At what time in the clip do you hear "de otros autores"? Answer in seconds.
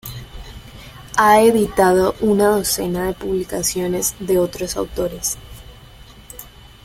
4.19-5.37